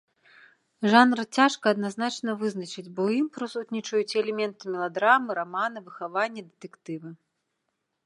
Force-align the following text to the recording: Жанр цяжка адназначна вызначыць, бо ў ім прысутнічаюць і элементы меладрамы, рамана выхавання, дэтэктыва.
Жанр 0.93 1.19
цяжка 1.37 1.65
адназначна 1.75 2.31
вызначыць, 2.41 2.87
бо 2.95 3.01
ў 3.09 3.19
ім 3.19 3.27
прысутнічаюць 3.37 4.09
і 4.15 4.21
элементы 4.25 4.63
меладрамы, 4.77 5.29
рамана 5.43 5.79
выхавання, 5.89 6.41
дэтэктыва. 6.53 7.09